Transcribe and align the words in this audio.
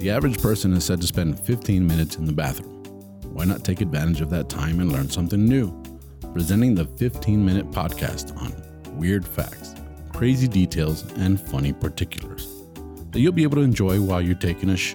The 0.00 0.08
average 0.08 0.40
person 0.40 0.72
is 0.72 0.86
said 0.86 1.02
to 1.02 1.06
spend 1.06 1.38
15 1.38 1.86
minutes 1.86 2.16
in 2.16 2.24
the 2.24 2.32
bathroom. 2.32 2.82
Why 3.34 3.44
not 3.44 3.64
take 3.64 3.82
advantage 3.82 4.22
of 4.22 4.30
that 4.30 4.48
time 4.48 4.80
and 4.80 4.90
learn 4.90 5.10
something 5.10 5.44
new? 5.44 5.70
Presenting 6.32 6.74
the 6.74 6.86
15 6.86 7.44
minute 7.44 7.70
podcast 7.70 8.34
on 8.40 8.50
weird 8.96 9.28
facts, 9.28 9.74
crazy 10.14 10.48
details, 10.48 11.02
and 11.18 11.38
funny 11.38 11.74
particulars 11.74 12.48
that 13.10 13.20
you'll 13.20 13.34
be 13.34 13.42
able 13.42 13.56
to 13.56 13.62
enjoy 13.62 14.00
while 14.00 14.22
you're 14.22 14.34
taking 14.34 14.70
a 14.70 14.76
sh. 14.78 14.94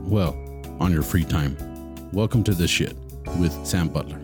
Well, 0.00 0.36
on 0.78 0.92
your 0.92 1.02
free 1.02 1.24
time. 1.24 1.56
Welcome 2.12 2.44
to 2.44 2.52
This 2.52 2.70
Shit 2.70 2.94
with 3.38 3.66
Sam 3.66 3.88
Butler. 3.88 4.20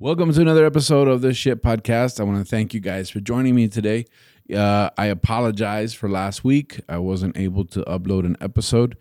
Welcome 0.00 0.32
to 0.32 0.40
another 0.40 0.66
episode 0.66 1.06
of 1.06 1.20
This 1.20 1.36
Shit 1.36 1.62
Podcast. 1.62 2.18
I 2.18 2.24
want 2.24 2.38
to 2.38 2.44
thank 2.44 2.74
you 2.74 2.80
guys 2.80 3.10
for 3.10 3.20
joining 3.20 3.54
me 3.54 3.68
today. 3.68 4.06
Uh, 4.52 4.90
I 4.98 5.06
apologize 5.06 5.94
for 5.94 6.08
last 6.08 6.44
week. 6.44 6.80
I 6.88 6.98
wasn't 6.98 7.36
able 7.36 7.64
to 7.66 7.82
upload 7.82 8.26
an 8.26 8.36
episode, 8.40 8.96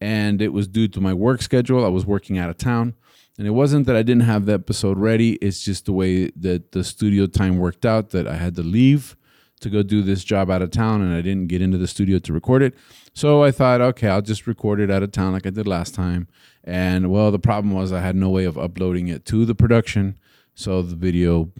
and 0.00 0.42
it 0.42 0.52
was 0.52 0.66
due 0.66 0.88
to 0.88 1.00
my 1.00 1.14
work 1.14 1.40
schedule. 1.42 1.84
I 1.84 1.88
was 1.88 2.04
working 2.04 2.36
out 2.36 2.50
of 2.50 2.58
town, 2.58 2.94
and 3.38 3.46
it 3.46 3.52
wasn't 3.52 3.86
that 3.86 3.94
I 3.94 4.02
didn't 4.02 4.24
have 4.24 4.46
the 4.46 4.54
episode 4.54 4.98
ready. 4.98 5.34
It's 5.34 5.62
just 5.62 5.86
the 5.86 5.92
way 5.92 6.30
that 6.36 6.72
the 6.72 6.82
studio 6.82 7.26
time 7.26 7.58
worked 7.58 7.86
out 7.86 8.10
that 8.10 8.26
I 8.26 8.34
had 8.34 8.56
to 8.56 8.62
leave 8.62 9.16
to 9.60 9.70
go 9.70 9.82
do 9.82 10.02
this 10.02 10.24
job 10.24 10.50
out 10.50 10.62
of 10.62 10.70
town, 10.70 11.00
and 11.00 11.14
I 11.14 11.20
didn't 11.20 11.48
get 11.48 11.62
into 11.62 11.78
the 11.78 11.86
studio 11.86 12.18
to 12.18 12.32
record 12.32 12.62
it. 12.62 12.74
So 13.14 13.42
I 13.42 13.50
thought, 13.50 13.80
okay, 13.80 14.08
I'll 14.08 14.22
just 14.22 14.46
record 14.46 14.80
it 14.80 14.90
out 14.90 15.02
of 15.02 15.12
town 15.12 15.32
like 15.32 15.46
I 15.46 15.50
did 15.50 15.66
last 15.66 15.94
time. 15.94 16.28
And 16.64 17.10
well, 17.10 17.30
the 17.30 17.38
problem 17.38 17.72
was 17.72 17.92
I 17.92 18.00
had 18.00 18.16
no 18.16 18.30
way 18.30 18.44
of 18.44 18.58
uploading 18.58 19.08
it 19.08 19.24
to 19.26 19.44
the 19.44 19.54
production, 19.54 20.18
so 20.54 20.82
the 20.82 20.96
video 20.96 21.50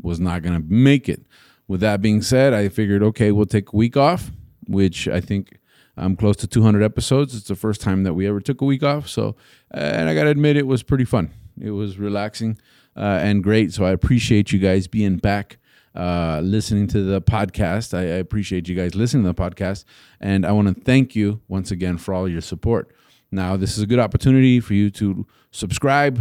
was 0.00 0.20
not 0.20 0.42
going 0.42 0.60
to 0.60 0.66
make 0.68 1.08
it. 1.08 1.22
With 1.68 1.80
that 1.80 2.00
being 2.00 2.22
said, 2.22 2.54
I 2.54 2.68
figured, 2.70 3.02
okay, 3.02 3.30
we'll 3.30 3.46
take 3.46 3.72
a 3.72 3.76
week 3.76 3.96
off, 3.96 4.32
which 4.66 5.06
I 5.06 5.20
think 5.20 5.58
I'm 5.96 6.16
close 6.16 6.36
to 6.36 6.46
200 6.46 6.82
episodes. 6.82 7.34
It's 7.34 7.48
the 7.48 7.56
first 7.56 7.80
time 7.80 8.04
that 8.04 8.14
we 8.14 8.26
ever 8.26 8.40
took 8.40 8.62
a 8.62 8.64
week 8.64 8.82
off. 8.82 9.08
So, 9.08 9.36
and 9.70 10.08
I 10.08 10.14
got 10.14 10.24
to 10.24 10.30
admit, 10.30 10.56
it 10.56 10.66
was 10.66 10.82
pretty 10.82 11.04
fun. 11.04 11.30
It 11.60 11.72
was 11.72 11.98
relaxing 11.98 12.58
uh, 12.96 13.20
and 13.22 13.44
great. 13.44 13.72
So 13.72 13.84
I 13.84 13.90
appreciate 13.90 14.50
you 14.50 14.58
guys 14.58 14.86
being 14.88 15.18
back. 15.18 15.58
Uh, 15.94 16.40
listening 16.44 16.86
to 16.86 17.02
the 17.02 17.20
podcast. 17.20 17.92
I, 17.92 18.02
I 18.02 18.18
appreciate 18.18 18.68
you 18.68 18.76
guys 18.76 18.94
listening 18.94 19.24
to 19.24 19.32
the 19.32 19.34
podcast. 19.34 19.84
And 20.20 20.46
I 20.46 20.52
want 20.52 20.68
to 20.68 20.80
thank 20.84 21.16
you 21.16 21.40
once 21.48 21.72
again 21.72 21.98
for 21.98 22.14
all 22.14 22.28
your 22.28 22.42
support. 22.42 22.94
Now, 23.32 23.56
this 23.56 23.76
is 23.76 23.82
a 23.82 23.86
good 23.86 23.98
opportunity 23.98 24.60
for 24.60 24.74
you 24.74 24.90
to 24.92 25.26
subscribe, 25.50 26.20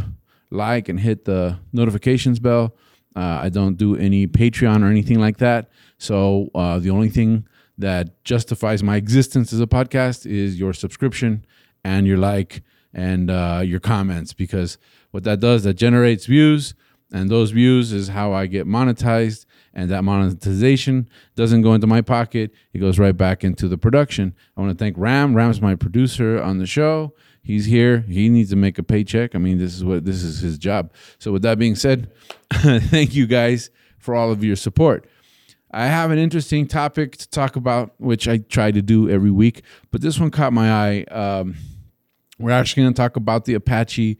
like, 0.49 0.89
and 0.89 0.99
hit 0.99 1.25
the 1.25 1.59
notifications 1.73 2.39
bell 2.39 2.75
uh, 3.17 3.39
I 3.41 3.49
don't 3.49 3.77
do 3.77 3.95
any 3.95 4.27
Patreon 4.27 4.83
or 4.83 4.87
anything 4.87 5.19
like 5.19 5.37
that. 5.37 5.69
So 5.97 6.51
uh, 6.53 6.77
the 6.77 6.91
only 6.91 7.09
thing 7.09 7.47
that 7.79 8.23
justifies 8.23 8.83
my 8.83 8.95
existence 8.95 9.51
as 9.51 9.59
a 9.59 9.65
podcast 9.65 10.27
is 10.27 10.59
your 10.59 10.71
subscription 10.71 11.43
and 11.83 12.05
your 12.05 12.19
like 12.19 12.61
and 12.93 13.31
uh, 13.31 13.61
your 13.63 13.79
comments 13.79 14.33
because 14.33 14.77
what 15.09 15.23
that 15.23 15.39
does 15.39 15.63
that 15.63 15.73
generates 15.73 16.27
views 16.27 16.75
and 17.11 17.29
those 17.29 17.51
views 17.51 17.91
is 17.91 18.09
how 18.09 18.33
I 18.33 18.45
get 18.45 18.67
monetized 18.67 19.45
and 19.73 19.89
that 19.89 20.03
monetization 20.03 21.09
doesn't 21.35 21.61
go 21.61 21.73
into 21.73 21.87
my 21.87 22.01
pocket. 22.01 22.51
It 22.73 22.79
goes 22.79 22.99
right 22.99 23.15
back 23.15 23.43
into 23.43 23.67
the 23.67 23.77
production. 23.77 24.35
I 24.55 24.61
want 24.61 24.77
to 24.77 24.83
thank 24.83 24.95
Ram. 24.97 25.35
Ram's 25.35 25.61
my 25.61 25.75
producer 25.75 26.41
on 26.41 26.59
the 26.59 26.67
show 26.67 27.13
he's 27.47 27.65
here. 27.65 27.99
He 27.99 28.27
needs 28.27 28.49
to 28.49 28.57
make 28.57 28.77
a 28.77 28.83
paycheck. 28.83 29.33
I 29.33 29.37
mean, 29.37 29.57
this 29.57 29.73
is 29.73 29.83
what 29.83 30.03
this 30.03 30.21
is 30.21 30.39
his 30.39 30.57
job. 30.57 30.91
So 31.17 31.31
with 31.31 31.43
that 31.43 31.57
being 31.57 31.75
said, 31.75 32.11
thank 32.53 33.15
you 33.15 33.25
guys 33.25 33.69
for 33.97 34.13
all 34.13 34.31
of 34.31 34.43
your 34.43 34.57
support. 34.57 35.07
I 35.71 35.85
have 35.85 36.11
an 36.11 36.17
interesting 36.17 36.67
topic 36.67 37.15
to 37.17 37.29
talk 37.29 37.55
about, 37.55 37.93
which 37.99 38.27
I 38.27 38.39
try 38.39 38.71
to 38.71 38.81
do 38.81 39.09
every 39.09 39.31
week, 39.31 39.63
but 39.91 40.01
this 40.01 40.19
one 40.19 40.29
caught 40.29 40.51
my 40.51 40.71
eye. 40.71 41.03
Um, 41.03 41.55
we're 42.37 42.51
actually 42.51 42.83
going 42.83 42.93
to 42.93 43.01
talk 43.01 43.15
about 43.15 43.45
the 43.45 43.53
Apache 43.53 44.17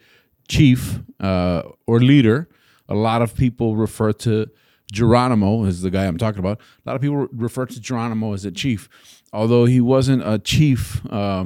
chief 0.48 1.00
uh, 1.20 1.64
or 1.86 2.00
leader. 2.00 2.50
A 2.90 2.96
lot 2.96 3.22
of 3.22 3.36
people 3.36 3.76
refer 3.76 4.14
to 4.14 4.48
Geronimo 4.92 5.66
as 5.66 5.82
the 5.82 5.90
guy 5.90 6.06
I'm 6.06 6.18
talking 6.18 6.40
about. 6.40 6.60
A 6.86 6.90
lot 6.90 6.96
of 6.96 7.02
people 7.02 7.28
refer 7.34 7.66
to 7.66 7.80
Geronimo 7.80 8.34
as 8.34 8.46
a 8.46 8.52
chief, 8.52 8.88
although 9.34 9.66
he 9.66 9.82
wasn't 9.82 10.24
a 10.26 10.40
chief. 10.40 11.06
Uh, 11.12 11.46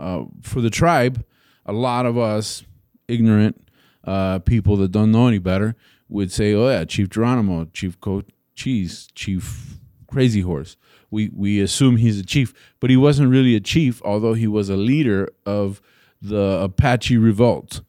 uh, 0.00 0.24
for 0.42 0.60
the 0.60 0.70
tribe, 0.70 1.24
a 1.66 1.72
lot 1.72 2.06
of 2.06 2.16
us 2.16 2.64
ignorant 3.06 3.68
uh, 4.04 4.38
people 4.40 4.76
that 4.78 4.90
don't 4.90 5.12
know 5.12 5.28
any 5.28 5.38
better 5.38 5.76
would 6.08 6.32
say, 6.32 6.54
"Oh 6.54 6.68
yeah, 6.68 6.84
Chief 6.84 7.08
Geronimo, 7.08 7.66
Chief 7.72 8.00
Cochise, 8.00 9.08
Chief 9.14 9.78
Crazy 10.06 10.40
Horse." 10.40 10.76
We 11.10 11.30
we 11.34 11.60
assume 11.60 11.96
he's 11.96 12.18
a 12.18 12.24
chief, 12.24 12.54
but 12.80 12.90
he 12.90 12.96
wasn't 12.96 13.30
really 13.30 13.54
a 13.54 13.60
chief, 13.60 14.00
although 14.04 14.34
he 14.34 14.46
was 14.46 14.70
a 14.70 14.76
leader 14.76 15.28
of 15.44 15.80
the 16.22 16.60
Apache 16.62 17.18
revolt, 17.18 17.82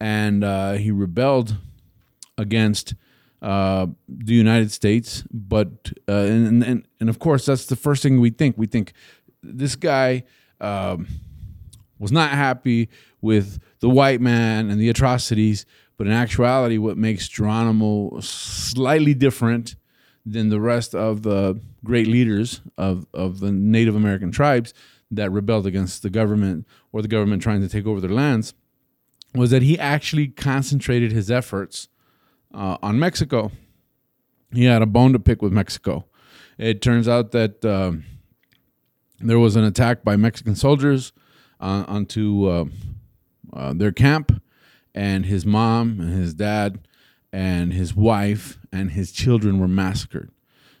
and 0.00 0.44
uh, 0.44 0.72
he 0.74 0.90
rebelled 0.90 1.56
against 2.38 2.94
uh, 3.42 3.86
the 4.08 4.34
United 4.34 4.70
States. 4.72 5.24
But 5.32 5.92
uh, 6.08 6.12
and, 6.12 6.62
and 6.62 6.88
and 7.00 7.08
of 7.08 7.18
course, 7.18 7.46
that's 7.46 7.66
the 7.66 7.76
first 7.76 8.02
thing 8.02 8.20
we 8.20 8.30
think. 8.30 8.56
We 8.56 8.66
think 8.66 8.92
this 9.42 9.74
guy. 9.74 10.24
Um, 10.58 11.06
was 11.98 12.12
not 12.12 12.30
happy 12.30 12.88
with 13.20 13.58
the 13.80 13.88
white 13.88 14.20
man 14.20 14.70
and 14.70 14.80
the 14.80 14.88
atrocities, 14.88 15.66
but 15.96 16.06
in 16.06 16.12
actuality, 16.12 16.78
what 16.78 16.96
makes 16.96 17.28
Geronimo 17.28 18.20
slightly 18.20 19.14
different 19.14 19.76
than 20.24 20.48
the 20.48 20.60
rest 20.60 20.94
of 20.94 21.22
the 21.22 21.60
great 21.84 22.06
leaders 22.06 22.60
of, 22.76 23.06
of 23.14 23.40
the 23.40 23.52
Native 23.52 23.94
American 23.94 24.32
tribes 24.32 24.74
that 25.10 25.30
rebelled 25.30 25.66
against 25.66 26.02
the 26.02 26.10
government 26.10 26.66
or 26.92 27.00
the 27.00 27.08
government 27.08 27.42
trying 27.42 27.60
to 27.60 27.68
take 27.68 27.86
over 27.86 28.00
their 28.00 28.10
lands 28.10 28.54
was 29.34 29.50
that 29.50 29.62
he 29.62 29.78
actually 29.78 30.28
concentrated 30.28 31.12
his 31.12 31.30
efforts 31.30 31.88
uh, 32.52 32.76
on 32.82 32.98
Mexico. 32.98 33.52
He 34.52 34.64
had 34.64 34.82
a 34.82 34.86
bone 34.86 35.12
to 35.12 35.18
pick 35.18 35.42
with 35.42 35.52
Mexico. 35.52 36.06
It 36.58 36.80
turns 36.80 37.06
out 37.06 37.32
that 37.32 37.64
um, 37.64 38.04
there 39.20 39.38
was 39.38 39.56
an 39.56 39.64
attack 39.64 40.02
by 40.02 40.16
Mexican 40.16 40.56
soldiers 40.56 41.12
uh, 41.60 41.84
onto 41.86 42.48
uh, 42.48 42.64
uh, 43.52 43.72
their 43.72 43.92
camp, 43.92 44.42
and 44.94 45.26
his 45.26 45.44
mom 45.44 46.00
and 46.00 46.12
his 46.12 46.34
dad 46.34 46.86
and 47.32 47.72
his 47.72 47.94
wife 47.94 48.58
and 48.72 48.92
his 48.92 49.12
children 49.12 49.58
were 49.58 49.68
massacred. 49.68 50.30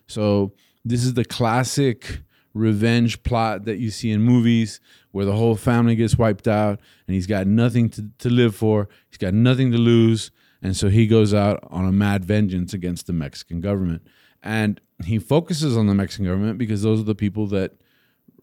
So 0.06 0.52
this 0.84 1.04
is 1.04 1.14
the 1.14 1.24
classic 1.24 2.20
revenge 2.54 3.22
plot 3.22 3.64
that 3.66 3.76
you 3.78 3.90
see 3.90 4.10
in 4.10 4.22
movies 4.22 4.80
where 5.10 5.26
the 5.26 5.36
whole 5.36 5.56
family 5.56 5.94
gets 5.94 6.16
wiped 6.16 6.48
out 6.48 6.80
and 7.06 7.14
he's 7.14 7.26
got 7.26 7.46
nothing 7.46 7.90
to, 7.90 8.10
to 8.18 8.30
live 8.30 8.54
for, 8.54 8.88
he's 9.10 9.18
got 9.18 9.34
nothing 9.34 9.72
to 9.72 9.78
lose, 9.78 10.30
and 10.62 10.76
so 10.76 10.88
he 10.88 11.06
goes 11.06 11.34
out 11.34 11.60
on 11.70 11.84
a 11.84 11.92
mad 11.92 12.24
vengeance 12.24 12.72
against 12.72 13.06
the 13.06 13.12
Mexican 13.12 13.60
government. 13.60 14.06
And 14.42 14.80
he 15.04 15.18
focuses 15.18 15.76
on 15.76 15.86
the 15.86 15.94
Mexican 15.94 16.24
government 16.24 16.58
because 16.58 16.82
those 16.82 17.00
are 17.00 17.04
the 17.04 17.14
people 17.14 17.46
that 17.48 17.72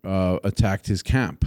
uh, 0.04 0.38
attacked 0.44 0.88
his 0.88 1.02
camp 1.02 1.46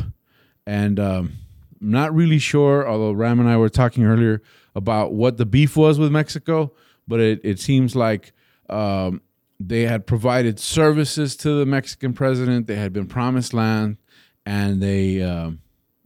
and 0.66 0.99
um, 0.99 1.32
I'm 1.81 1.91
not 1.91 2.15
really 2.15 2.38
sure. 2.38 2.88
Although 2.88 3.12
Ram 3.12 3.41
and 3.41 3.49
I 3.49 3.56
were 3.56 3.69
talking 3.69 4.04
earlier 4.04 4.43
about 4.75 5.12
what 5.12 5.37
the 5.37 5.47
beef 5.47 5.77
was 5.77 5.99
with 5.99 6.12
Mexico, 6.12 6.72
but 7.06 7.21
it, 7.21 7.41
it 7.44 7.60
seems 7.60 7.94
like 7.94 8.32
um, 8.69 9.21
they 9.60 9.82
had 9.82 10.06
provided 10.06 10.59
services 10.59 11.37
to 11.37 11.59
the 11.59 11.66
Mexican 11.66 12.12
president. 12.12 12.66
They 12.66 12.77
had 12.77 12.93
been 12.93 13.06
promised 13.06 13.54
land, 13.54 13.97
and 14.44 14.82
they 14.82 15.22
um, 15.22 15.60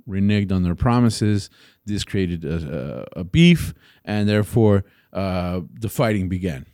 reneged 0.08 0.52
on 0.52 0.62
their 0.62 0.74
promises. 0.74 1.50
This 1.86 2.04
created 2.04 2.44
a, 2.44 3.06
a, 3.16 3.20
a 3.20 3.24
beef, 3.24 3.74
and 4.04 4.28
therefore 4.28 4.84
uh, 5.12 5.60
the 5.72 5.88
fighting 5.88 6.28
began. 6.28 6.66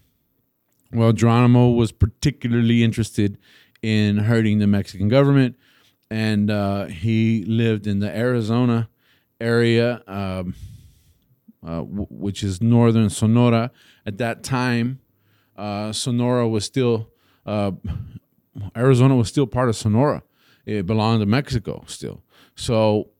Well, 0.93 1.13
Geronimo 1.13 1.71
was 1.71 1.93
particularly 1.93 2.82
interested 2.82 3.39
in 3.82 4.19
hurting 4.19 4.59
the 4.59 4.67
Mexican 4.67 5.09
government 5.09 5.56
and 6.11 6.50
uh, 6.50 6.87
he 6.87 7.44
lived 7.44 7.87
in 7.87 8.00
the 8.00 8.14
Arizona 8.17 8.88
area, 9.41 10.03
um, 10.06 10.55
uh, 11.67 11.79
w- 11.79 12.06
which 12.11 12.43
is 12.43 12.61
northern 12.62 13.11
Sonora. 13.11 13.70
At 14.05 14.19
that 14.19 14.43
time, 14.43 15.00
uh, 15.56 15.93
Sonora 15.93 16.49
was 16.49 16.64
still 16.64 17.11
uh, 17.44 17.73
Arizona 18.76 19.17
was 19.17 19.29
still 19.29 19.47
part 19.47 19.69
of 19.69 19.76
Sonora. 19.76 20.23
It 20.64 20.87
belonged 20.87 21.20
to 21.20 21.26
Mexico 21.26 21.85
still. 21.87 22.23
So 22.55 23.11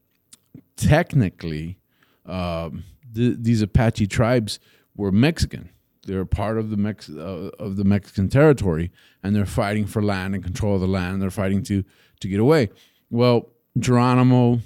technically, 0.77 1.79
um, 2.25 2.85
th- 3.15 3.37
these 3.38 3.62
Apache 3.62 4.06
tribes 4.09 4.59
were 4.97 5.12
Mexican. 5.12 5.71
They're 6.06 6.25
part 6.25 6.58
of 6.58 6.70
the 6.70 6.76
Mex- 6.76 7.11
uh, 7.11 7.50
of 7.58 7.76
the 7.76 7.85
Mexican 7.85 8.29
territory, 8.29 8.93
and 9.23 9.35
they're 9.35 9.47
fighting 9.47 9.87
for 9.87 10.03
land 10.03 10.35
and 10.35 10.43
control 10.43 10.76
of 10.76 10.81
the 10.81 10.87
land. 10.87 11.20
They're 11.20 11.31
fighting 11.31 11.62
to 11.64 11.85
to 12.20 12.29
get 12.29 12.41
away. 12.41 12.70
Well, 13.11 13.50
Geronimo 13.79 14.61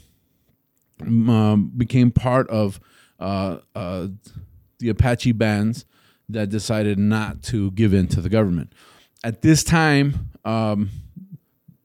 um, 1.03 1.73
became 1.77 2.11
part 2.11 2.49
of 2.51 2.81
uh, 3.19 3.59
uh, 3.75 4.09
the 4.79 4.89
Apache 4.89 5.33
bands 5.33 5.85
that 6.29 6.49
decided 6.49 6.99
not 6.99 7.43
to 7.43 7.71
give 7.73 7.93
in 7.93 8.07
to 8.09 8.21
the 8.21 8.29
government. 8.29 8.73
At 9.25 9.43
this 9.43 9.65
time, 9.65 10.31
um, 10.45 10.91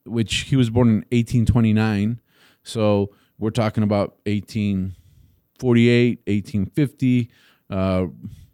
which 0.06 0.42
he 0.42 0.56
was 0.56 0.70
born 0.70 0.88
in 0.88 0.96
1829. 1.12 2.22
So 2.64 3.12
we're 3.38 3.50
talking 3.50 3.84
about 3.84 4.18
1848, 4.26 6.20
1850, 6.26 7.32
uh, 7.70 8.06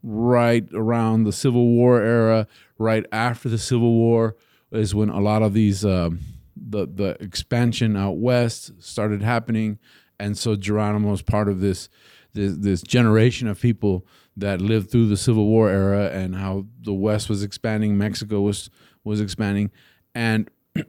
right 0.04 0.68
around 0.74 1.24
the 1.24 1.34
Civil 1.34 1.68
War 1.68 2.02
era, 2.02 2.48
right 2.78 3.06
after 3.12 3.50
the 3.50 3.58
Civil 3.58 3.94
War 3.94 4.36
is 4.72 4.96
when 4.96 5.10
a 5.10 5.20
lot 5.20 5.42
of 5.42 5.54
these 5.54 5.86
um, 5.86 6.20
the 6.56 6.88
the 6.88 7.18
expansion 7.22 7.96
out 7.96 8.18
west 8.18 8.82
started 8.82 9.22
happening, 9.22 9.80
and 10.20 10.38
so 10.38 10.56
Geronimo 10.56 11.12
is 11.14 11.22
part 11.22 11.50
of 11.50 11.60
this 11.60 11.90
this, 12.34 12.56
this 12.58 12.82
generation 12.82 13.48
of 13.48 13.60
people 13.60 14.06
that 14.38 14.62
lived 14.62 14.90
through 14.90 15.08
the 15.08 15.18
Civil 15.18 15.46
War 15.48 15.70
era 15.70 16.10
and 16.10 16.36
how 16.36 16.66
the 16.82 16.94
West 16.94 17.30
was 17.30 17.44
expanding, 17.44 17.98
Mexico 17.98 18.42
was 18.42 18.70
was 19.04 19.20
expanding, 19.20 19.72
and 20.16 20.50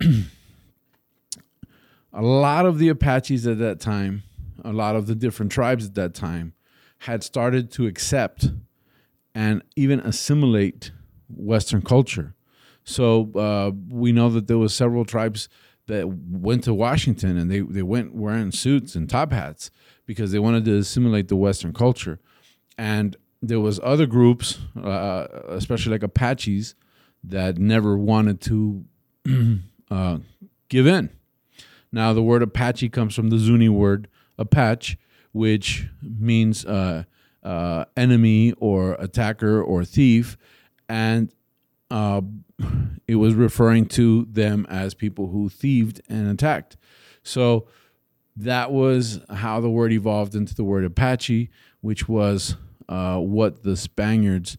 a 2.12 2.22
lot 2.22 2.66
of 2.66 2.78
the 2.78 2.88
Apaches 2.88 3.46
at 3.46 3.58
that 3.58 3.80
time, 3.80 4.22
a 4.64 4.72
lot 4.72 4.96
of 4.96 5.06
the 5.06 5.14
different 5.14 5.50
tribes 5.50 5.86
at 5.86 5.94
that 5.94 6.14
time, 6.14 6.54
had 6.98 7.24
started 7.24 7.70
to 7.72 7.86
accept 7.86 8.50
and 9.34 9.62
even 9.76 10.00
assimilate 10.00 10.92
Western 11.28 11.82
culture. 11.82 12.34
So 12.84 13.30
uh, 13.34 13.70
we 13.88 14.12
know 14.12 14.28
that 14.30 14.46
there 14.48 14.58
was 14.58 14.74
several 14.74 15.04
tribes 15.04 15.48
that 15.86 16.08
went 16.08 16.64
to 16.64 16.74
Washington 16.74 17.36
and 17.36 17.50
they, 17.50 17.60
they 17.60 17.82
went 17.82 18.14
wearing 18.14 18.52
suits 18.52 18.94
and 18.94 19.08
top 19.08 19.32
hats 19.32 19.70
because 20.06 20.32
they 20.32 20.38
wanted 20.38 20.64
to 20.64 20.76
assimilate 20.76 21.28
the 21.28 21.36
Western 21.36 21.72
culture. 21.72 22.18
And 22.78 23.16
there 23.40 23.60
was 23.60 23.80
other 23.82 24.06
groups, 24.06 24.58
uh, 24.80 25.26
especially 25.48 25.92
like 25.92 26.02
Apaches, 26.02 26.74
that 27.24 27.58
never 27.58 27.96
wanted 27.96 28.40
to 28.42 28.84
uh, 29.90 30.18
give 30.68 30.86
in. 30.86 31.10
Now, 31.92 32.12
the 32.12 32.22
word 32.22 32.42
Apache 32.42 32.88
comes 32.88 33.14
from 33.14 33.28
the 33.28 33.38
Zuni 33.38 33.68
word 33.68 34.08
Apache, 34.38 34.96
which 35.32 35.88
means 36.02 36.64
uh, 36.64 37.04
uh, 37.42 37.84
enemy 37.96 38.52
or 38.58 38.94
attacker 38.94 39.62
or 39.62 39.84
thief, 39.84 40.36
and 40.88 41.32
uh, 41.90 42.20
it 43.06 43.16
was 43.16 43.34
referring 43.34 43.86
to 43.86 44.26
them 44.30 44.66
as 44.68 44.94
people 44.94 45.28
who 45.28 45.48
thieved 45.48 46.00
and 46.08 46.28
attacked. 46.28 46.76
So 47.22 47.66
that 48.36 48.72
was 48.72 49.20
how 49.30 49.60
the 49.60 49.70
word 49.70 49.92
evolved 49.92 50.34
into 50.34 50.54
the 50.54 50.64
word 50.64 50.84
Apache, 50.84 51.50
which 51.80 52.08
was 52.08 52.56
uh, 52.88 53.18
what 53.18 53.62
the 53.62 53.76
Spaniards 53.76 54.56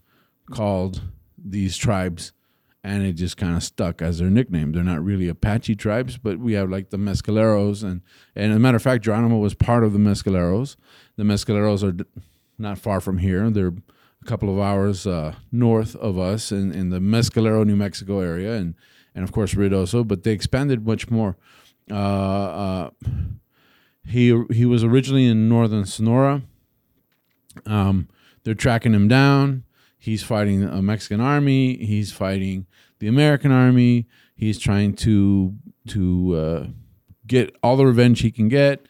called 0.52 1.02
these 1.38 1.78
tribes. 1.78 2.32
And 2.86 3.04
it 3.06 3.14
just 3.14 3.38
kind 3.38 3.56
of 3.56 3.64
stuck 3.64 4.02
as 4.02 4.20
their 4.20 4.30
nickname. 4.30 4.74
They're 4.74 4.84
not 4.84 5.04
really 5.04 5.30
Apache 5.30 5.76
tribes, 5.76 6.18
but 6.18 6.38
we 6.38 6.54
have 6.54 6.70
like 6.70 6.90
the 6.90 6.98
Mescaleros. 6.98 7.82
And, 7.82 8.02
and 8.36 8.52
as 8.52 8.58
a 8.58 8.60
matter 8.60 8.76
of 8.76 8.84
fact, 8.84 9.06
Geronimo 9.06 9.38
was 9.38 9.54
part 9.54 9.86
of 9.86 9.94
the 9.94 10.00
Mescaleros. 10.00 10.76
The 11.16 11.24
Mescaleros 11.24 11.82
are 11.82 12.06
not 12.64 12.80
far 12.80 13.00
from 13.00 13.20
here. 13.20 13.50
They're 13.52 13.68
a 14.22 14.26
couple 14.26 14.52
of 14.52 14.60
hours 14.60 15.06
uh, 15.06 15.36
north 15.52 15.96
of 15.98 16.18
us 16.18 16.52
in, 16.52 16.72
in 16.72 16.90
the 16.90 17.00
Mescalero, 17.00 17.66
New 17.66 17.76
Mexico 17.76 18.20
area, 18.20 18.54
and, 18.54 18.74
and 19.14 19.24
of 19.24 19.32
course 19.32 19.54
Ruidoso, 19.54 20.08
but 20.08 20.24
they 20.24 20.32
expanded 20.32 20.88
much 20.88 21.12
more. 21.12 21.38
Uh, 21.92 21.94
uh, 21.94 22.90
he, 24.06 24.44
he 24.52 24.66
was 24.66 24.84
originally 24.84 25.28
in 25.28 25.48
northern 25.48 25.86
Sonora. 25.86 26.42
Um, 27.66 28.10
they're 28.44 28.56
tracking 28.56 28.94
him 28.94 29.08
down. 29.08 29.64
He's 30.00 30.24
fighting 30.24 30.64
a 30.64 30.82
Mexican 30.82 31.22
army. 31.22 31.78
He's 31.78 32.12
fighting 32.12 32.66
the 33.00 33.08
American 33.08 33.52
army. 33.52 34.08
He's 34.36 34.60
trying 34.60 34.96
to 34.96 35.54
to 35.88 36.36
uh, 36.36 36.68
get 37.28 37.56
all 37.62 37.78
the 37.78 37.86
revenge 37.86 38.22
he 38.22 38.32
can 38.32 38.50
get. 38.50 38.86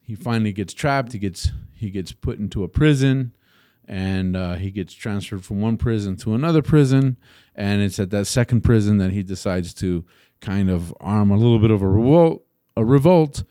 He 0.00 0.14
finally 0.14 0.52
gets 0.52 0.74
trapped. 0.74 1.12
He 1.12 1.18
gets 1.18 1.50
he 1.84 1.90
gets 1.90 2.12
put 2.12 2.38
into 2.38 2.64
a 2.64 2.68
prison 2.68 3.36
and 3.86 4.36
uh, 4.36 4.54
he 4.54 4.70
gets 4.70 4.94
transferred 4.94 5.44
from 5.44 5.60
one 5.60 5.76
prison 5.76 6.16
to 6.16 6.34
another 6.34 6.62
prison. 6.62 7.18
And 7.54 7.82
it's 7.82 7.98
at 7.98 8.10
that 8.10 8.26
second 8.26 8.62
prison 8.62 8.98
that 8.98 9.12
he 9.12 9.22
decides 9.22 9.74
to 9.74 10.04
kind 10.40 10.70
of 10.70 10.94
arm 11.00 11.30
a 11.30 11.36
little 11.36 11.58
bit 11.58 11.70
of 11.70 11.82
a 11.82 11.88
revolt, 11.88 12.44
a 12.76 12.84
revolt, 12.84 13.44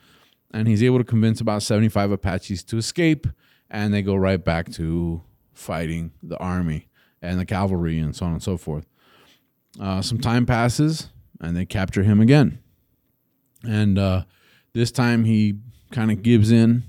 and 0.51 0.67
he's 0.67 0.83
able 0.83 0.97
to 0.97 1.03
convince 1.03 1.39
about 1.39 1.63
75 1.63 2.11
Apaches 2.11 2.63
to 2.65 2.77
escape, 2.77 3.27
and 3.69 3.93
they 3.93 4.01
go 4.01 4.15
right 4.15 4.43
back 4.43 4.71
to 4.73 5.21
fighting 5.53 6.11
the 6.21 6.37
army 6.37 6.89
and 7.21 7.39
the 7.39 7.45
cavalry 7.45 7.99
and 7.99 8.15
so 8.15 8.25
on 8.25 8.33
and 8.33 8.43
so 8.43 8.57
forth. 8.57 8.85
Uh, 9.79 10.01
some 10.01 10.19
time 10.19 10.45
passes, 10.45 11.09
and 11.39 11.55
they 11.55 11.65
capture 11.65 12.03
him 12.03 12.19
again, 12.19 12.59
and 13.63 13.97
uh, 13.97 14.23
this 14.73 14.91
time 14.91 15.23
he 15.23 15.57
kind 15.89 16.11
of 16.11 16.21
gives 16.21 16.51
in 16.51 16.83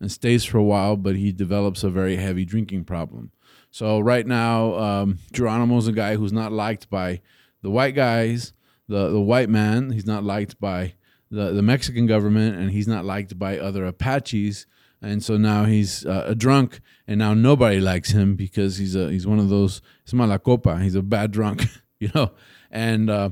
and 0.00 0.10
stays 0.10 0.44
for 0.44 0.58
a 0.58 0.64
while, 0.64 0.96
but 0.96 1.16
he 1.16 1.32
develops 1.32 1.82
a 1.82 1.90
very 1.90 2.16
heavy 2.16 2.44
drinking 2.44 2.84
problem. 2.84 3.30
So 3.70 3.98
right 4.00 4.26
now, 4.26 4.74
um, 4.78 5.18
Geronimo's 5.32 5.88
a 5.88 5.92
guy 5.92 6.16
who's 6.16 6.32
not 6.32 6.52
liked 6.52 6.88
by 6.90 7.20
the 7.62 7.70
white 7.70 7.94
guys, 7.94 8.52
the 8.88 9.10
the 9.10 9.20
white 9.20 9.48
man. 9.48 9.90
He's 9.90 10.06
not 10.06 10.24
liked 10.24 10.58
by 10.60 10.94
the 11.30 11.52
the 11.52 11.62
Mexican 11.62 12.06
government, 12.06 12.56
and 12.56 12.70
he's 12.70 12.88
not 12.88 13.04
liked 13.04 13.38
by 13.38 13.58
other 13.58 13.84
Apaches. 13.84 14.66
And 15.02 15.22
so 15.22 15.36
now 15.36 15.64
he's 15.64 16.06
uh, 16.06 16.24
a 16.26 16.34
drunk, 16.34 16.80
and 17.06 17.18
now 17.18 17.34
nobody 17.34 17.80
likes 17.80 18.12
him 18.12 18.34
because 18.34 18.78
he's 18.78 18.96
a 18.96 19.10
he's 19.10 19.26
one 19.26 19.38
of 19.38 19.48
those. 19.48 19.82
It's 20.04 20.14
mala 20.14 20.38
copa. 20.38 20.78
He's 20.78 20.94
a 20.94 21.02
bad 21.02 21.32
drunk, 21.32 21.64
you 22.00 22.10
know, 22.14 22.32
and 22.70 23.10
uh, 23.10 23.30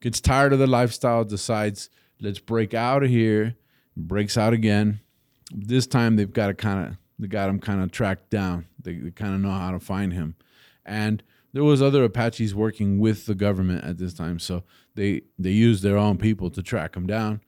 gets 0.00 0.20
tired 0.20 0.52
of 0.52 0.60
the 0.60 0.66
lifestyle. 0.66 1.24
Decides 1.24 1.90
let's 2.20 2.38
break 2.38 2.74
out 2.74 3.02
of 3.02 3.10
here. 3.10 3.56
Breaks 3.96 4.38
out 4.38 4.52
again 4.52 5.00
this 5.50 5.86
time 5.86 6.16
they've 6.16 6.32
got 6.32 6.48
to 6.48 6.54
kind 6.54 6.86
of 6.86 6.96
they 7.18 7.26
got 7.26 7.48
him 7.48 7.58
kind 7.58 7.82
of 7.82 7.90
tracked 7.90 8.30
down. 8.30 8.66
They, 8.80 8.94
they 8.94 9.10
kind 9.10 9.34
of 9.34 9.40
know 9.40 9.50
how 9.50 9.72
to 9.72 9.80
find 9.80 10.12
him, 10.12 10.36
and 10.84 11.22
there 11.52 11.64
was 11.64 11.82
other 11.82 12.04
Apaches 12.04 12.54
working 12.54 12.98
with 12.98 13.26
the 13.26 13.34
government 13.34 13.84
at 13.84 13.98
this 13.98 14.14
time, 14.14 14.38
so 14.38 14.64
they 14.94 15.22
they 15.38 15.50
used 15.50 15.82
their 15.82 15.96
own 15.96 16.18
people 16.18 16.50
to 16.50 16.62
track 16.62 16.96
him 16.96 17.06
down. 17.06 17.40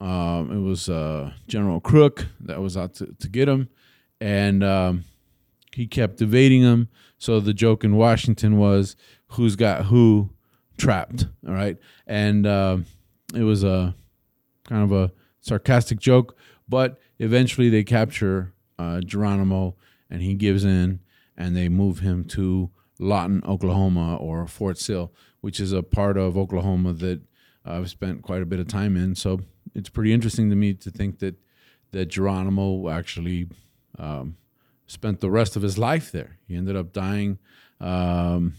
Um, 0.00 0.50
it 0.52 0.60
was 0.60 0.88
uh, 0.88 1.32
General 1.48 1.80
Crook 1.80 2.26
that 2.40 2.60
was 2.60 2.76
out 2.76 2.94
to, 2.94 3.06
to 3.18 3.28
get 3.28 3.48
him, 3.48 3.68
and 4.20 4.62
um, 4.62 5.04
he 5.74 5.86
kept 5.86 6.20
evading 6.20 6.62
him. 6.62 6.88
So 7.18 7.40
the 7.40 7.54
joke 7.54 7.82
in 7.82 7.96
Washington 7.96 8.56
was, 8.56 8.96
"Who's 9.28 9.56
got 9.56 9.86
who 9.86 10.30
trapped?" 10.76 11.26
All 11.46 11.54
right, 11.54 11.78
and 12.06 12.46
uh, 12.46 12.78
it 13.34 13.42
was 13.42 13.64
a 13.64 13.94
kind 14.64 14.82
of 14.82 14.92
a 14.92 15.12
sarcastic 15.40 15.98
joke 15.98 16.36
but 16.68 16.98
eventually 17.18 17.68
they 17.68 17.84
capture 17.84 18.52
uh, 18.78 19.00
Geronimo 19.00 19.76
and 20.10 20.22
he 20.22 20.34
gives 20.34 20.64
in 20.64 21.00
and 21.36 21.56
they 21.56 21.68
move 21.68 22.00
him 22.00 22.24
to 22.24 22.70
Lawton, 22.98 23.42
Oklahoma, 23.46 24.16
or 24.16 24.46
Fort 24.46 24.78
Sill, 24.78 25.12
which 25.40 25.60
is 25.60 25.72
a 25.72 25.82
part 25.82 26.16
of 26.16 26.36
Oklahoma 26.36 26.92
that 26.94 27.20
I've 27.64 27.90
spent 27.90 28.22
quite 28.22 28.42
a 28.42 28.46
bit 28.46 28.58
of 28.58 28.68
time 28.68 28.96
in. 28.96 29.14
So 29.14 29.40
it's 29.74 29.88
pretty 29.88 30.12
interesting 30.12 30.50
to 30.50 30.56
me 30.56 30.74
to 30.74 30.90
think 30.90 31.18
that 31.18 31.36
that 31.92 32.06
Geronimo 32.06 32.88
actually 32.88 33.48
um, 33.98 34.36
spent 34.86 35.20
the 35.20 35.30
rest 35.30 35.56
of 35.56 35.62
his 35.62 35.78
life 35.78 36.10
there. 36.10 36.38
He 36.46 36.56
ended 36.56 36.76
up 36.76 36.92
dying 36.92 37.38
um, 37.80 38.54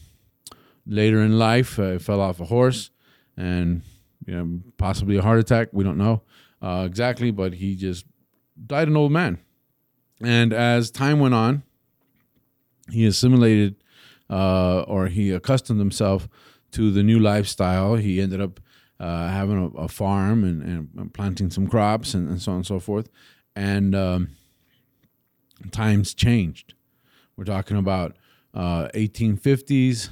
later 0.86 1.22
in 1.22 1.38
life. 1.38 1.78
Uh, 1.78 2.00
fell 2.00 2.22
off 2.22 2.40
a 2.40 2.46
horse 2.46 2.90
and 3.36 3.82
you 4.26 4.36
know, 4.36 4.60
possibly 4.78 5.18
a 5.18 5.22
heart 5.22 5.40
attack. 5.40 5.70
We 5.72 5.84
don't 5.84 5.98
know 5.98 6.24
uh, 6.62 6.84
exactly, 6.86 7.32
but 7.32 7.54
he 7.54 7.76
just 7.76 8.06
died 8.66 8.88
an 8.88 8.98
old 8.98 9.12
man. 9.12 9.40
And 10.22 10.54
as 10.54 10.90
time 10.90 11.20
went 11.20 11.34
on, 11.34 11.64
he 12.92 13.06
assimilated 13.06 13.76
uh, 14.30 14.82
or 14.82 15.08
he 15.08 15.32
accustomed 15.32 15.80
himself 15.80 16.28
to 16.72 16.92
the 16.92 17.04
new 17.04 17.20
lifestyle. 17.20 17.96
He 17.96 18.20
ended 18.20 18.42
up 18.42 18.60
uh, 19.00 19.30
having 19.30 19.72
a, 19.76 19.82
a 19.82 19.88
farm 19.88 20.44
and, 20.44 20.64
and, 20.64 21.14
planting 21.14 21.52
some 21.52 21.68
crops 21.68 22.14
and, 22.14 22.28
and, 22.28 22.42
so 22.42 22.52
on 22.52 22.58
and 22.58 22.66
so 22.66 22.80
forth. 22.80 23.10
And 23.56 23.94
um, 23.94 24.30
times 25.72 26.14
changed. 26.14 26.74
We're 27.36 27.46
talking 27.46 27.78
about 27.78 28.18
uh, 28.54 28.88
1850s, 28.96 30.10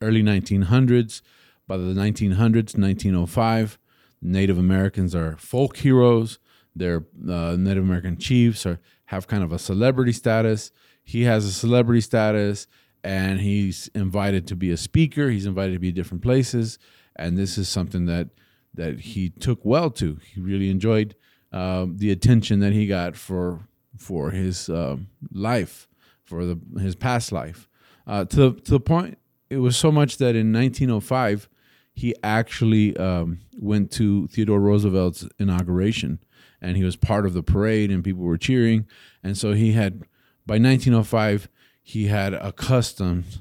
early 0.00 0.22
1900s. 0.22 1.22
By 1.66 1.76
the 1.76 1.84
1900s, 1.84 2.76
1905, 2.76 3.78
Native 4.22 4.58
Americans 4.58 5.14
are 5.14 5.36
folk 5.36 5.78
heroes. 5.78 6.38
Their 6.74 7.04
uh, 7.28 7.56
Native 7.58 7.84
American 7.84 8.16
chiefs 8.16 8.64
are 8.66 8.78
have 9.06 9.26
kind 9.26 9.42
of 9.42 9.52
a 9.52 9.58
celebrity 9.58 10.12
status. 10.12 10.70
He 11.02 11.24
has 11.24 11.44
a 11.44 11.52
celebrity 11.52 12.00
status, 12.00 12.68
and 13.02 13.40
he's 13.40 13.88
invited 13.94 14.46
to 14.48 14.56
be 14.56 14.70
a 14.70 14.76
speaker. 14.76 15.30
He's 15.30 15.46
invited 15.46 15.72
to 15.72 15.78
be 15.80 15.90
different 15.90 16.22
places, 16.22 16.78
and 17.16 17.36
this 17.36 17.58
is 17.58 17.68
something 17.68 18.06
that 18.06 18.28
that 18.74 19.00
he 19.00 19.30
took 19.30 19.64
well 19.64 19.90
to. 19.90 20.18
He 20.32 20.40
really 20.40 20.70
enjoyed 20.70 21.16
um, 21.52 21.96
the 21.96 22.10
attention 22.10 22.60
that 22.60 22.72
he 22.72 22.86
got 22.86 23.16
for 23.16 23.66
for 23.96 24.30
his 24.30 24.68
um, 24.68 25.08
life, 25.32 25.88
for 26.22 26.44
the 26.44 26.58
his 26.78 26.94
past 26.94 27.32
life, 27.32 27.68
uh, 28.06 28.24
to 28.26 28.54
to 28.54 28.70
the 28.70 28.80
point. 28.80 29.18
It 29.48 29.58
was 29.58 29.76
so 29.76 29.90
much 29.90 30.18
that 30.18 30.36
in 30.36 30.52
1905 30.52 31.48
he 31.94 32.14
actually 32.22 32.96
um, 32.96 33.40
went 33.58 33.90
to 33.92 34.26
Theodore 34.28 34.60
Roosevelt's 34.60 35.28
inauguration, 35.38 36.20
and 36.60 36.76
he 36.76 36.84
was 36.84 36.96
part 36.96 37.26
of 37.26 37.34
the 37.34 37.42
parade, 37.42 37.90
and 37.90 38.04
people 38.04 38.22
were 38.22 38.38
cheering. 38.38 38.86
And 39.22 39.36
so 39.36 39.52
he 39.52 39.72
had, 39.72 40.02
by 40.46 40.54
1905, 40.54 41.48
he 41.82 42.06
had 42.06 42.34
accustomed, 42.34 43.40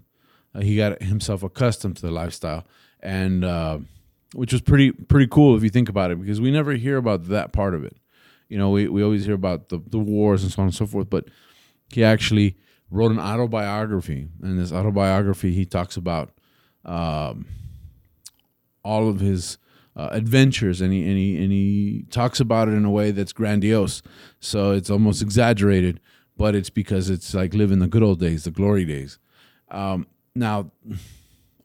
uh, 0.54 0.62
he 0.62 0.76
got 0.76 1.02
himself 1.02 1.44
accustomed 1.44 1.98
to 1.98 2.02
the 2.02 2.12
lifestyle, 2.12 2.66
and 3.00 3.44
uh, 3.44 3.80
which 4.34 4.52
was 4.52 4.62
pretty 4.62 4.92
pretty 4.92 5.28
cool 5.28 5.56
if 5.56 5.64
you 5.64 5.70
think 5.70 5.90
about 5.90 6.12
it, 6.12 6.20
because 6.20 6.42
we 6.42 6.52
never 6.52 6.74
hear 6.74 6.98
about 6.98 7.26
that 7.26 7.54
part 7.54 7.74
of 7.74 7.84
it. 7.84 7.98
You 8.50 8.58
know, 8.58 8.72
we, 8.72 8.88
we 8.88 9.04
always 9.04 9.26
hear 9.26 9.36
about 9.36 9.70
the, 9.70 9.80
the 9.86 10.00
wars 10.00 10.44
and 10.44 10.52
so 10.52 10.62
on 10.64 10.68
and 10.70 10.76
so 10.76 10.88
forth, 10.88 11.10
but 11.10 11.26
he 11.90 12.04
actually 12.04 12.58
wrote 12.90 13.12
an 13.12 13.20
autobiography. 13.20 14.28
And 14.42 14.60
this 14.60 14.72
autobiography, 14.72 15.54
he 15.54 15.66
talks 15.66 15.98
about 15.98 16.32
um, 16.86 17.46
all 18.90 19.08
of 19.08 19.20
his 19.20 19.60
uh, 19.96 20.10
adventures, 20.12 20.82
and 20.82 20.92
he, 20.92 21.02
and, 21.04 21.18
he, 21.18 21.38
and 21.44 21.52
he 21.52 22.06
talks 22.10 22.40
about 22.40 22.68
it 22.68 22.72
in 22.72 22.86
a 22.86 22.92
way 22.92 23.12
that's 23.12 23.34
grandiose. 23.34 24.02
So 24.40 24.72
it's 24.72 24.90
almost 24.90 25.22
exaggerated, 25.22 26.00
but 26.38 26.56
it's 26.56 26.72
because 26.72 27.10
it's 27.10 27.34
like 27.34 27.54
living 27.54 27.80
the 27.80 27.88
good 27.88 28.02
old 28.02 28.20
days, 28.20 28.46
the 28.46 28.52
glory 28.52 28.86
days. 28.86 29.20
Um, 29.70 30.08
now, 30.36 30.72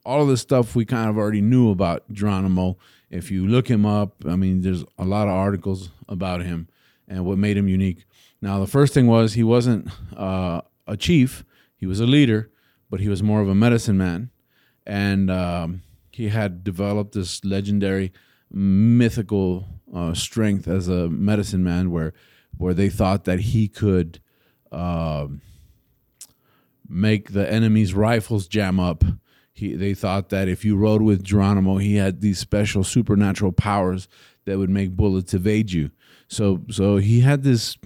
all 0.05 0.21
of 0.21 0.27
this 0.27 0.41
stuff 0.41 0.75
we 0.75 0.85
kind 0.85 1.09
of 1.09 1.17
already 1.17 1.41
knew 1.41 1.71
about 1.71 2.03
Geronimo. 2.11 2.77
If 3.09 3.31
you 3.31 3.47
look 3.47 3.67
him 3.67 3.85
up, 3.85 4.23
I 4.27 4.35
mean, 4.35 4.61
there's 4.61 4.83
a 4.99 5.05
lot 5.05 5.27
of 5.27 5.33
articles 5.33 5.89
about 6.07 6.41
him 6.43 6.67
and 7.07 7.25
what 7.25 7.37
made 7.39 7.57
him 7.57 7.67
unique. 7.67 8.05
Now, 8.41 8.59
the 8.59 8.67
first 8.67 8.93
thing 8.93 9.07
was 9.07 9.33
he 9.33 9.43
wasn't 9.43 9.89
uh, 10.15 10.61
a 10.85 10.97
chief, 10.97 11.43
he 11.75 11.87
was 11.87 11.99
a 11.99 12.05
leader, 12.05 12.51
but 12.89 12.99
he 12.99 13.09
was 13.09 13.23
more 13.23 13.41
of 13.41 13.49
a 13.49 13.55
medicine 13.55 13.97
man. 13.97 14.29
And 14.85 15.31
um, 15.31 15.81
he 16.15 16.29
had 16.29 16.63
developed 16.63 17.11
this 17.13 17.43
legendary 17.43 18.13
mythical 18.49 19.67
uh, 19.93 20.13
strength 20.13 20.65
as 20.65 20.87
a 20.87 21.09
medicine 21.09 21.61
man 21.61 21.91
where, 21.91 22.13
where 22.57 22.73
they 22.73 22.87
thought 22.87 23.25
that 23.25 23.41
he 23.41 23.67
could 23.67 24.21
uh, 24.71 25.27
make 26.87 27.33
the 27.33 27.51
enemy's 27.51 27.93
rifles 27.93 28.47
jam 28.47 28.79
up. 28.79 29.03
He, 29.51 29.75
they 29.75 29.93
thought 29.93 30.29
that 30.29 30.47
if 30.47 30.63
you 30.63 30.77
rode 30.77 31.01
with 31.01 31.21
Geronimo, 31.21 31.79
he 31.79 31.95
had 31.95 32.21
these 32.21 32.39
special 32.39 32.85
supernatural 32.85 33.51
powers 33.51 34.07
that 34.45 34.57
would 34.57 34.69
make 34.69 34.91
bullets 34.91 35.33
evade 35.33 35.73
you. 35.73 35.91
So 36.29 36.61
so 36.71 36.95
he 36.95 37.21
had 37.21 37.43
this 37.43 37.77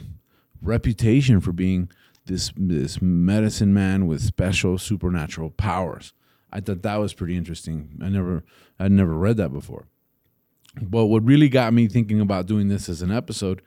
reputation 0.62 1.40
for 1.40 1.52
being 1.52 1.90
this 2.28 2.52
this 2.56 3.02
medicine 3.02 3.74
man 3.74 4.06
with 4.06 4.22
special 4.22 4.78
supernatural 4.78 5.50
powers. 5.50 6.14
I 6.52 6.60
thought 6.60 6.82
that 6.82 6.96
was 6.98 7.14
pretty 7.14 7.36
interesting. 7.36 8.00
I 8.02 8.10
never 8.10 8.44
I'd 8.80 8.92
never 8.92 9.14
read 9.14 9.38
that 9.38 9.54
before. 9.54 9.88
But 10.82 11.06
what 11.06 11.24
really 11.24 11.50
got 11.50 11.74
me 11.74 11.88
thinking 11.88 12.22
about 12.22 12.46
doing 12.46 12.68
this 12.68 12.90
as 12.90 13.02
an 13.02 13.12
episode 13.12 13.62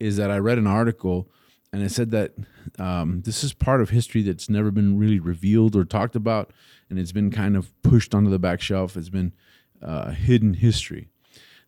is 0.00 0.16
that 0.16 0.30
I 0.30 0.38
read 0.38 0.58
an 0.58 0.66
article 0.66 1.30
and 1.72 1.82
it 1.82 1.90
said 1.90 2.10
that 2.12 2.32
um, 2.78 3.22
this 3.24 3.44
is 3.44 3.52
part 3.52 3.80
of 3.80 3.90
history 3.90 4.22
that's 4.22 4.48
never 4.48 4.70
been 4.70 4.98
really 4.98 5.20
revealed 5.20 5.76
or 5.76 5.84
talked 5.84 6.16
about, 6.16 6.50
and 6.88 6.98
it's 6.98 7.12
been 7.12 7.30
kind 7.30 7.56
of 7.56 7.70
pushed 7.82 8.14
onto 8.14 8.30
the 8.30 8.38
back 8.38 8.62
shelf. 8.62 8.96
It's 8.96 9.10
been 9.10 9.34
uh, 9.82 10.12
hidden 10.12 10.54
history. 10.54 11.08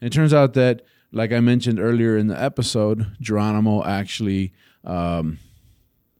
And 0.00 0.06
it 0.06 0.14
turns 0.14 0.32
out 0.32 0.54
that 0.54 0.82
like 1.12 1.32
I 1.32 1.40
mentioned 1.40 1.80
earlier 1.80 2.16
in 2.16 2.28
the 2.28 2.40
episode, 2.40 3.16
Geronimo 3.20 3.84
actually 3.84 4.52
um, 4.84 5.38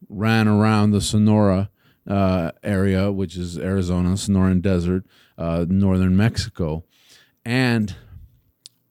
ran 0.08 0.48
around 0.48 0.90
the 0.90 1.00
Sonora 1.00 1.70
uh, 2.10 2.50
area, 2.64 3.12
which 3.12 3.36
is 3.36 3.56
Arizona, 3.56 4.10
Sonoran 4.10 4.60
Desert, 4.60 5.06
uh, 5.38 5.64
northern 5.68 6.16
Mexico. 6.16 6.84
And 7.44 7.94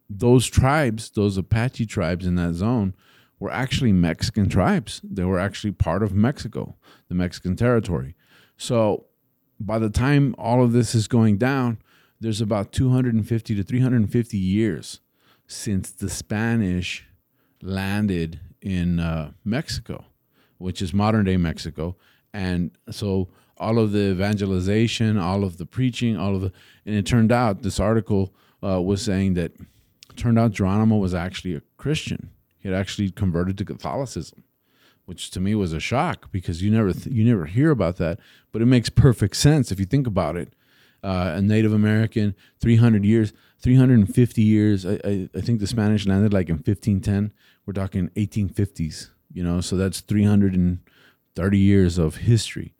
those 0.10 0.48
tribes, 0.48 1.10
those 1.10 1.38
Apache 1.38 1.86
tribes 1.86 2.26
in 2.26 2.36
that 2.36 2.54
zone, 2.54 2.96
were 3.38 3.52
actually 3.52 3.92
Mexican 3.92 4.48
tribes. 4.50 5.02
They 5.04 5.26
were 5.26 5.40
actually 5.40 5.72
part 5.72 6.02
of 6.02 6.14
Mexico, 6.14 6.78
the 7.10 7.16
Mexican 7.16 7.56
territory. 7.58 8.16
So 8.58 9.06
by 9.60 9.80
the 9.80 9.90
time 9.90 10.34
all 10.38 10.64
of 10.64 10.72
this 10.72 10.96
is 10.96 11.08
going 11.08 11.38
down, 11.38 11.80
there's 12.22 12.42
about 12.42 12.72
250 12.72 13.56
to 13.56 13.64
350 13.64 14.38
years 14.38 15.02
since 15.46 15.92
the 15.92 16.10
Spanish 16.10 17.06
landed 17.62 18.40
in 18.62 19.00
uh, 19.00 19.32
Mexico, 19.44 20.06
which 20.58 20.82
is 20.82 20.94
modern 20.94 21.26
day 21.26 21.38
Mexico. 21.38 21.98
And 22.34 22.72
so 22.90 23.30
all 23.58 23.80
of 23.80 23.92
the 23.92 24.12
evangelization, 24.12 25.18
all 25.18 25.44
of 25.44 25.58
the 25.58 25.66
preaching, 25.66 26.18
all 26.18 26.36
of 26.36 26.42
the, 26.42 26.52
and 26.86 26.96
it 26.96 27.06
turned 27.06 27.32
out 27.32 27.62
this 27.62 27.80
article 27.80 28.34
uh, 28.64 28.82
was 28.82 29.02
saying 29.02 29.34
that 29.34 29.52
turned 30.16 30.40
out 30.40 30.52
Geronimo 30.52 30.98
was 30.98 31.14
actually 31.14 31.56
a 31.56 31.62
Christian. 31.78 32.30
He 32.60 32.70
had 32.70 32.78
actually 32.78 33.12
converted 33.12 33.58
to 33.58 33.66
Catholicism, 33.66 34.44
which 35.06 35.32
to 35.32 35.40
me 35.40 35.56
was 35.56 35.74
a 35.74 35.80
shock 35.80 36.32
because 36.32 36.62
you 36.62 36.72
never 36.72 36.94
th- 36.94 37.08
you 37.08 37.24
never 37.24 37.46
hear 37.46 37.72
about 37.72 37.98
that, 37.98 38.20
but 38.52 38.62
it 38.62 38.66
makes 38.66 38.90
perfect 38.90 39.36
sense 39.36 39.72
if 39.72 39.80
you 39.80 39.86
think 39.86 40.08
about 40.08 40.36
it. 40.36 40.54
Uh, 41.02 41.36
a 41.38 41.42
Native 41.42 41.72
American, 41.72 42.36
300 42.60 43.06
years. 43.06 43.32
350 43.62 44.42
years. 44.42 44.86
I, 44.86 45.00
I, 45.04 45.30
I, 45.36 45.42
think 45.42 45.60
the 45.60 45.68
Spanish 45.68 46.06
landed 46.06 46.34
like 46.34 46.50
in 46.50 46.56
1510. 46.56 47.34
We're 47.66 47.74
talking 47.74 48.10
1850s, 48.16 49.10
you 49.34 49.44
know, 49.44 49.62
so 49.62 49.76
that's 49.76 50.02
330 51.40 51.58
years 51.58 51.98
of 51.98 52.18
history. 52.18 52.74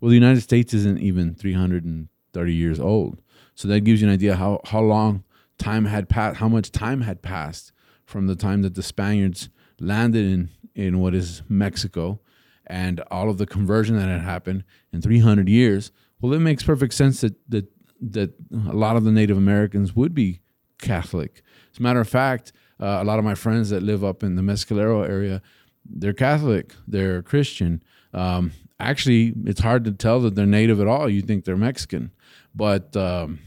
Well, 0.00 0.10
the 0.10 0.16
United 0.16 0.42
States 0.42 0.74
isn't 0.74 0.98
even 0.98 1.34
330 1.34 2.54
years 2.54 2.78
old. 2.78 3.22
So 3.54 3.68
that 3.68 3.80
gives 3.80 4.02
you 4.02 4.08
an 4.08 4.14
idea 4.14 4.36
how, 4.36 4.60
how 4.64 4.80
long 4.80 5.24
time 5.58 5.86
had 5.86 6.08
passed, 6.08 6.36
how 6.36 6.48
much 6.48 6.72
time 6.72 7.02
had 7.02 7.22
passed 7.22 7.72
from 8.04 8.26
the 8.26 8.36
time 8.36 8.62
that 8.62 8.74
the 8.74 8.82
Spaniards 8.82 9.48
landed 9.80 10.24
in, 10.24 10.50
in 10.74 11.00
what 11.00 11.14
is 11.14 11.42
Mexico 11.48 12.20
and 12.66 13.00
all 13.10 13.30
of 13.30 13.38
the 13.38 13.46
conversion 13.46 13.96
that 13.96 14.08
had 14.08 14.20
happened 14.20 14.64
in 14.92 15.00
300 15.00 15.48
years. 15.48 15.90
Well, 16.20 16.34
it 16.34 16.40
makes 16.40 16.62
perfect 16.62 16.94
sense 16.94 17.20
that, 17.22 17.34
that 17.48 17.66
that 18.04 18.34
a 18.68 18.74
lot 18.74 18.96
of 18.96 19.04
the 19.04 19.12
Native 19.12 19.36
Americans 19.36 19.94
would 19.94 20.12
be 20.12 20.40
Catholic. 20.80 21.42
As 21.72 21.78
a 21.78 21.82
matter 21.82 22.00
of 22.00 22.08
fact, 22.08 22.52
uh, 22.80 22.98
a 23.00 23.04
lot 23.04 23.20
of 23.20 23.24
my 23.24 23.36
friends 23.36 23.70
that 23.70 23.84
live 23.84 24.02
up 24.02 24.24
in 24.24 24.34
the 24.34 24.42
Mescalero 24.42 25.08
area, 25.08 25.40
they're 25.84 26.12
Catholic, 26.12 26.74
they're 26.88 27.22
Christian. 27.22 27.80
Um, 28.12 28.52
actually, 28.78 29.34
it's 29.44 29.60
hard 29.60 29.84
to 29.84 29.92
tell 29.92 30.20
that 30.20 30.34
they're 30.34 30.46
Native 30.46 30.80
at 30.80 30.86
all. 30.86 31.08
You 31.08 31.22
think 31.22 31.44
they're 31.44 31.56
Mexican, 31.56 32.10
but 32.54 32.96
um, 32.96 33.40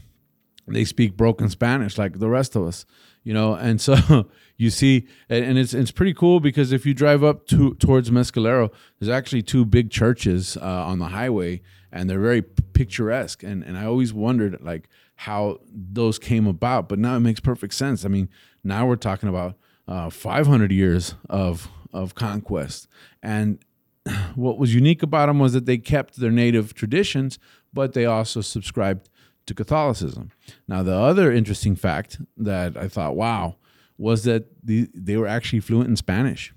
they 0.66 0.84
speak 0.84 1.16
broken 1.16 1.48
Spanish 1.48 1.98
like 1.98 2.18
the 2.18 2.28
rest 2.28 2.56
of 2.56 2.66
us, 2.66 2.84
you 3.22 3.32
know. 3.32 3.54
And 3.60 3.80
so 3.80 4.28
you 4.56 4.70
see, 4.70 5.06
and, 5.28 5.44
and, 5.44 5.58
it's 5.58 5.74
it's 5.74 5.90
pretty 5.90 6.14
cool 6.14 6.40
because 6.40 6.72
if 6.72 6.86
you 6.86 6.94
drive 6.94 7.22
up 7.22 7.46
to 7.48 7.74
towards 7.74 8.10
Mescalero, 8.10 8.72
there's 8.98 9.10
actually 9.10 9.42
two 9.42 9.64
big 9.64 9.90
churches 9.90 10.56
uh, 10.56 10.60
on 10.62 10.98
the 10.98 11.08
highway 11.08 11.62
and 11.96 12.10
they're 12.10 12.20
very 12.20 12.42
picturesque. 12.42 13.42
And 13.42 13.62
and 13.64 13.76
I 13.76 13.86
always 13.86 14.12
wondered 14.12 14.60
like 14.60 14.88
how 15.16 15.60
those 15.72 16.18
came 16.18 16.46
about, 16.46 16.88
but 16.88 16.98
now 16.98 17.16
it 17.16 17.20
makes 17.20 17.40
perfect 17.40 17.74
sense. 17.74 18.04
I 18.04 18.08
mean, 18.08 18.28
now 18.62 18.86
we're 18.86 18.96
talking 18.96 19.28
about 19.28 19.54
uh, 19.88 20.10
500 20.10 20.70
years 20.70 21.14
of 21.28 21.68
of 21.92 22.14
conquest, 22.14 22.88
and 23.22 23.58
what 24.34 24.58
was 24.58 24.74
unique 24.74 25.02
about 25.02 25.26
them 25.26 25.38
was 25.38 25.52
that 25.52 25.66
they 25.66 25.78
kept 25.78 26.16
their 26.16 26.30
native 26.30 26.74
traditions, 26.74 27.38
but 27.72 27.92
they 27.92 28.06
also 28.06 28.40
subscribed 28.40 29.08
to 29.46 29.54
Catholicism. 29.54 30.30
Now, 30.66 30.82
the 30.82 30.96
other 30.96 31.32
interesting 31.32 31.76
fact 31.76 32.20
that 32.36 32.76
I 32.76 32.88
thought, 32.88 33.14
wow, 33.14 33.56
was 33.96 34.24
that 34.24 34.46
the, 34.64 34.88
they 34.94 35.16
were 35.16 35.28
actually 35.28 35.60
fluent 35.60 35.88
in 35.88 35.96
Spanish. 35.96 36.52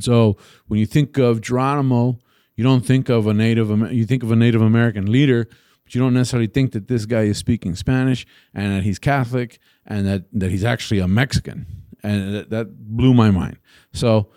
So 0.00 0.36
when 0.66 0.80
you 0.80 0.86
think 0.86 1.18
of 1.18 1.40
Geronimo 1.40 2.18
you 2.56 2.64
don't 2.64 2.84
think 2.86 3.08
of 3.08 3.26
a 3.26 3.34
Native 3.34 3.70
you 3.92 4.06
think 4.06 4.22
of 4.22 4.30
a 4.30 4.36
Native 4.36 4.62
American 4.62 5.10
leader, 5.10 5.48
but 5.82 5.94
you 5.94 6.00
don't 6.00 6.14
necessarily 6.14 6.46
think 6.46 6.72
that 6.72 6.88
this 6.88 7.06
guy 7.06 7.22
is 7.22 7.38
speaking 7.38 7.74
Spanish 7.74 8.26
and 8.54 8.72
that 8.72 8.84
he's 8.84 8.98
Catholic 8.98 9.58
and 9.86 10.06
that 10.06 10.24
that 10.32 10.50
he's 10.50 10.64
actually 10.64 11.00
a 11.00 11.08
Mexican, 11.08 11.66
and 12.02 12.34
that, 12.34 12.50
that 12.50 12.96
blew 12.96 13.14
my 13.14 13.30
mind. 13.30 13.58
So. 13.92 14.30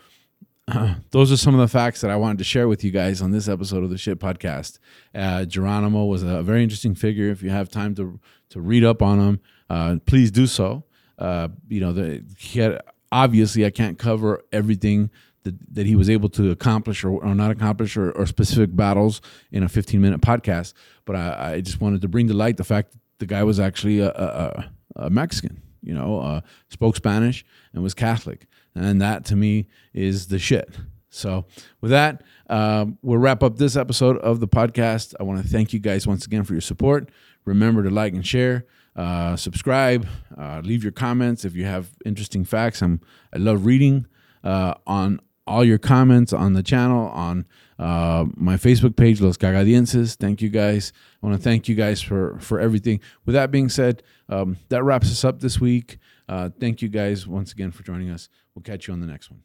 Those 1.12 1.32
are 1.32 1.38
some 1.38 1.54
of 1.54 1.62
the 1.62 1.68
facts 1.68 2.02
that 2.02 2.12
I 2.12 2.18
wanted 2.18 2.40
to 2.40 2.44
share 2.44 2.68
with 2.68 2.84
you 2.84 2.92
guys 2.92 3.22
on 3.22 3.32
this 3.32 3.48
episode 3.48 3.84
of 3.84 3.90
the 3.90 3.98
Shit 3.98 4.20
Podcast. 4.20 4.80
Uh, 5.16 5.46
Geronimo 5.46 6.06
was 6.06 6.24
a 6.24 6.44
very 6.44 6.62
interesting 6.62 6.94
figure. 6.94 7.30
If 7.30 7.42
you 7.42 7.50
have 7.50 7.70
time 7.70 7.96
to 7.96 8.20
to 8.50 8.62
read 8.62 8.84
up 8.84 9.02
on 9.02 9.20
him, 9.20 9.40
uh, 9.70 9.98
please 10.06 10.32
do 10.32 10.48
so. 10.48 10.84
Uh, 11.18 11.50
you 11.68 11.80
know, 11.80 11.94
the, 11.94 12.24
he 12.38 12.60
had 12.60 12.82
obviously 13.12 13.66
I 13.66 13.70
can't 13.70 13.98
cover 13.98 14.44
everything 14.52 15.10
that, 15.44 15.56
that 15.76 15.86
he 15.86 15.96
was 15.96 16.10
able 16.10 16.30
to 16.30 16.52
accomplish 16.52 17.04
or, 17.04 17.12
or 17.12 17.34
not 17.34 17.52
accomplish 17.52 17.98
or, 17.98 18.12
or, 18.12 18.26
specific 18.26 18.76
battles 18.76 19.22
in 19.52 19.64
a 19.64 19.70
15 19.70 20.00
minute 20.00 20.22
podcast. 20.22 20.74
But 21.06 21.16
I, 21.16 21.54
I, 21.54 21.62
just 21.62 21.82
wanted 21.82 22.02
to 22.02 22.08
bring 22.08 22.28
to 22.28 22.34
light 22.34 22.58
the 22.58 22.64
fact 22.64 22.92
that 22.92 23.00
the 23.20 23.26
guy 23.26 23.44
was 23.44 23.60
actually 23.60 24.00
a, 24.00 24.10
a, 24.10 24.72
a 24.98 25.10
Mexican, 25.10 25.62
you 25.82 25.94
know, 25.94 26.20
uh, 26.20 26.42
spoke 26.70 26.96
Spanish 26.98 27.46
and 27.74 27.82
was 27.82 27.94
Catholic. 27.94 28.46
And 28.78 29.02
that 29.02 29.26
to 29.26 29.36
me 29.36 29.68
is 29.94 30.28
the 30.28 30.40
shit. 30.40 30.76
So, 31.10 31.46
with 31.82 31.92
that, 31.92 32.22
um, 32.50 32.98
we'll 33.02 33.18
wrap 33.18 33.42
up 33.42 33.58
this 33.58 33.76
episode 33.76 34.18
of 34.18 34.40
the 34.40 34.48
podcast. 34.48 35.16
I 35.20 35.24
want 35.24 35.42
to 35.42 35.48
thank 35.48 35.74
you 35.74 35.80
guys 35.80 36.06
once 36.06 36.26
again 36.26 36.44
for 36.44 36.54
your 36.54 36.62
support. 36.62 37.10
Remember 37.46 37.82
to 37.82 37.90
like 37.90 38.14
and 38.14 38.26
share, 38.26 38.66
uh, 38.96 39.36
subscribe, 39.36 40.08
uh, 40.38 40.62
leave 40.64 40.84
your 40.84 40.92
comments 40.92 41.46
if 41.46 41.56
you 41.56 41.66
have 41.66 41.90
interesting 42.06 42.44
facts. 42.44 42.82
I'm 42.82 43.02
I 43.34 43.38
love 43.38 43.66
reading 43.66 44.06
uh, 44.44 44.76
on 44.86 45.22
all 45.48 45.64
your 45.64 45.78
comments 45.78 46.34
on 46.34 46.54
the 46.54 46.62
channel 46.62 47.08
on 47.08 47.46
uh, 47.80 48.26
my 48.36 48.56
Facebook 48.56 48.96
page, 48.96 49.22
Los 49.22 49.38
Cagadienses. 49.38 50.16
Thank 50.16 50.42
you 50.42 50.50
guys. 50.50 50.92
I 51.24 51.26
want 51.26 51.40
to 51.40 51.44
thank 51.44 51.70
you 51.70 51.76
guys 51.76 52.02
for 52.02 52.38
for 52.40 52.60
everything. 52.60 53.00
With 53.26 53.34
that 53.34 53.50
being 53.50 53.70
said, 53.70 54.04
um, 54.30 54.58
that 54.70 54.84
wraps 54.84 55.10
us 55.10 55.24
up 55.24 55.40
this 55.40 55.60
week. 55.60 55.98
Uh, 56.30 56.50
thank 56.60 56.82
you 56.82 56.90
guys 56.90 57.26
once 57.26 57.54
again 57.54 57.72
for 57.72 57.84
joining 57.84 58.10
us. 58.10 58.30
We'll 58.58 58.64
catch 58.64 58.88
you 58.88 58.94
on 58.96 59.02
the 59.02 59.06
next 59.06 59.30
one. 59.30 59.44